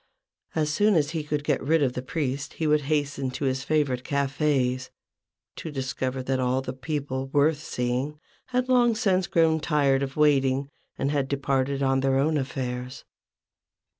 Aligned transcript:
As 0.55 0.71
soon 0.71 0.95
as 0.95 1.11
he 1.11 1.23
could 1.23 1.43
get 1.43 1.61
rid 1.61 1.83
of 1.83 1.93
the 1.93 2.01
priest, 2.01 2.53
he 2.53 2.65
would 2.65 2.81
hasten 2.89 3.29
to 3.29 3.45
his 3.45 3.63
favourite 3.63 4.03
cafes, 4.03 4.89
to 5.57 5.69
discover 5.69 6.23
that 6.23 6.39
all 6.39 6.63
the 6.63 6.73
people 6.73 7.27
worth 7.27 7.59
seeing 7.61 8.19
had 8.47 8.63
THE 8.65 8.69
BUSINESS 8.69 8.69
OF 8.69 8.71
MADAME 8.71 8.71
JAHN. 8.71 8.73
8l 8.73 8.73
long 8.79 8.95
since 8.95 9.27
grown 9.27 9.59
tired 9.59 10.01
of 10.01 10.17
waiting, 10.17 10.69
and 10.97 11.11
had 11.11 11.27
departed 11.27 11.83
on 11.83 11.99
their 11.99 12.17
own 12.17 12.37
affairs. 12.39 13.05